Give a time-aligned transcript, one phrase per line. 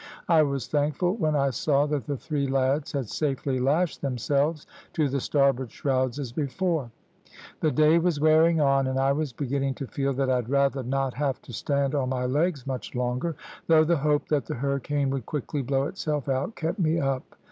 [0.27, 5.07] I was thankful when I saw that the three lads had safely lashed themselves to
[5.07, 6.89] the starboard shrouds as before.
[7.59, 11.13] The day was wearing on, and I was beginning to feel that I'd rather not
[11.13, 13.35] have to stand on my legs much longer,
[13.67, 17.35] though the hope that the hurricane would quickly blow itself out kept me up.